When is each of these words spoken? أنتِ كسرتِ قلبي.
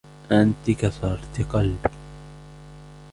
أنتِ 0.31 0.71
كسرتِ 0.71 1.41
قلبي. 1.53 1.89